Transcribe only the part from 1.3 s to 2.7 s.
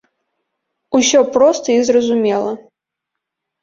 проста і зразумела!